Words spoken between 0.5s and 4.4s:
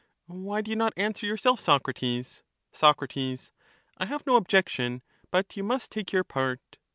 do you not answer yourself, Socrates? Soc. I have no